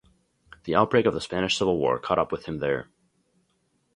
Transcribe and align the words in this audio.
The 0.63 0.73
outbreak 0.73 1.05
of 1.05 1.13
the 1.13 1.21
Spanish 1.21 1.59
Civil 1.59 1.77
War 1.77 1.99
caught 1.99 2.17
up 2.17 2.31
with 2.31 2.47
him 2.47 2.57
there. 2.57 2.89